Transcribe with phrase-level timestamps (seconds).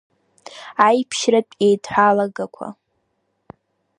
[0.87, 2.67] Аиԥшьратә еидҳәалагақәа…